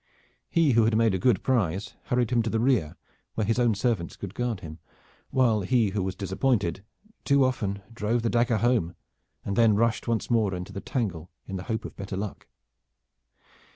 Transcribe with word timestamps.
He 0.49 0.71
who 0.71 0.85
had 0.85 0.97
made 0.97 1.13
a 1.13 1.19
good 1.19 1.43
prize 1.43 1.93
hurried 2.05 2.31
him 2.31 2.41
to 2.41 2.49
the 2.49 2.59
rear 2.59 2.95
where 3.35 3.45
his 3.45 3.59
own 3.59 3.75
servants 3.75 4.15
could 4.15 4.33
guard 4.33 4.61
him, 4.61 4.79
while 5.29 5.61
he 5.61 5.89
who 5.89 6.01
was 6.01 6.15
disappointed 6.15 6.83
too 7.23 7.45
often 7.45 7.83
drove 7.93 8.23
the 8.23 8.29
dagger 8.31 8.57
home 8.57 8.95
and 9.45 9.55
then 9.55 9.75
rushed 9.75 10.07
once 10.07 10.31
more 10.31 10.55
into 10.55 10.73
the 10.73 10.81
tangle 10.81 11.29
in 11.45 11.55
the 11.57 11.63
hope 11.69 11.85
of 11.85 11.95
better 11.95 12.17
luck. 12.17 12.47